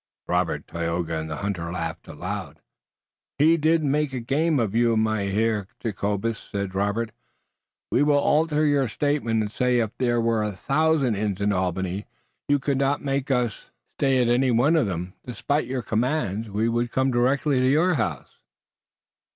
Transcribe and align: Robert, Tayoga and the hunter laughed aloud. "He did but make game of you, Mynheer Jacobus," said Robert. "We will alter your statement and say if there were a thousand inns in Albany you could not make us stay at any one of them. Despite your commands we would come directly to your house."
Robert, 0.27 0.65
Tayoga 0.67 1.13
and 1.19 1.29
the 1.29 1.35
hunter 1.45 1.71
laughed 1.71 2.07
aloud. 2.07 2.59
"He 3.37 3.55
did 3.55 3.81
but 3.81 3.87
make 3.91 4.25
game 4.25 4.57
of 4.59 4.73
you, 4.73 4.97
Mynheer 4.97 5.67
Jacobus," 5.79 6.39
said 6.39 6.73
Robert. 6.73 7.11
"We 7.91 8.01
will 8.01 8.17
alter 8.17 8.65
your 8.65 8.87
statement 8.87 9.43
and 9.43 9.51
say 9.51 9.77
if 9.77 9.95
there 9.99 10.19
were 10.19 10.43
a 10.43 10.53
thousand 10.55 11.13
inns 11.17 11.39
in 11.39 11.53
Albany 11.53 12.07
you 12.47 12.57
could 12.57 12.79
not 12.79 13.03
make 13.03 13.29
us 13.29 13.69
stay 13.99 14.19
at 14.19 14.27
any 14.27 14.49
one 14.49 14.75
of 14.75 14.87
them. 14.87 15.13
Despite 15.23 15.67
your 15.67 15.83
commands 15.83 16.49
we 16.49 16.67
would 16.67 16.91
come 16.91 17.11
directly 17.11 17.59
to 17.59 17.69
your 17.69 17.93
house." 17.93 18.39